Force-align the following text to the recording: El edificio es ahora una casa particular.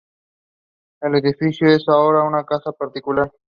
El 1.01 1.13
edificio 1.13 1.69
es 1.69 1.87
ahora 1.87 2.23
una 2.23 2.43
casa 2.43 2.71
particular. 2.71 3.31